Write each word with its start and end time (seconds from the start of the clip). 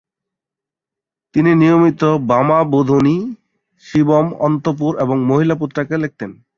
তিনি 1.35 1.51
নিয়মিত 1.55 2.01
বামাবোধিনী, 2.29 3.15
শিবম, 3.85 4.27
অন্তপুর 4.39 4.91
এবং 4.99 5.17
মহিলা 5.29 5.55
পত্রিকায় 5.61 6.01
লিখতেন। 6.03 6.31